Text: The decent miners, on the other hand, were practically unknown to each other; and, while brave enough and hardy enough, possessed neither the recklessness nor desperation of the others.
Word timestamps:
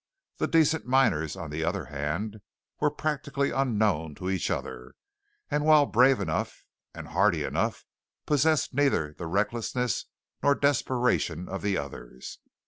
The 0.37 0.47
decent 0.47 0.87
miners, 0.87 1.35
on 1.35 1.51
the 1.51 1.63
other 1.63 1.85
hand, 1.85 2.37
were 2.79 2.89
practically 2.89 3.51
unknown 3.51 4.15
to 4.15 4.31
each 4.31 4.49
other; 4.49 4.95
and, 5.51 5.63
while 5.63 5.85
brave 5.85 6.19
enough 6.19 6.63
and 6.95 7.09
hardy 7.09 7.43
enough, 7.43 7.85
possessed 8.25 8.73
neither 8.73 9.13
the 9.15 9.27
recklessness 9.27 10.05
nor 10.41 10.55
desperation 10.55 11.47
of 11.47 11.61
the 11.61 11.77
others. 11.77 12.39